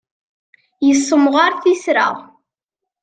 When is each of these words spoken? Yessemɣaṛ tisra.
Yessemɣaṛ 0.87 1.51
tisra. 1.63 2.07